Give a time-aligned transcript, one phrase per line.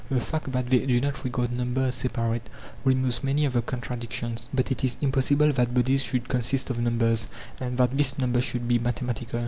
[0.09, 2.49] The fact that they do not regard number as separate,
[2.83, 7.27] removes many of the contradictions; but it is impossible that bodies should consist of numbers,
[7.59, 9.39] and that this number should be mathematical.